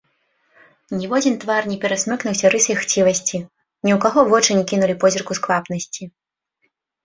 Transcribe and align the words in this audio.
Ніводзін 1.01 1.35
твар 1.43 1.67
не 1.73 1.77
перасмыкнуўся 1.83 2.51
рысай 2.55 2.79
хцівасці, 2.81 3.37
ні 3.85 3.91
ў 3.99 4.01
каго 4.09 4.19
вочы 4.33 4.51
не 4.63 4.67
кінулі 4.75 4.99
позірку 5.07 5.31
сквапнасці. 5.45 6.13